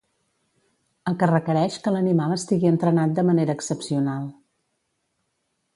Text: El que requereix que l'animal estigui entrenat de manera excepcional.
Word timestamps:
El 1.11 1.17
que 1.23 1.29
requereix 1.31 1.77
que 1.83 1.93
l'animal 1.97 2.33
estigui 2.37 2.71
entrenat 2.73 3.15
de 3.19 3.27
manera 3.29 3.59
excepcional. 3.59 4.29